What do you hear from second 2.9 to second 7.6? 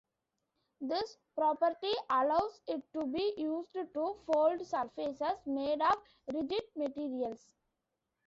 to be used to fold surfaces made of rigid materials.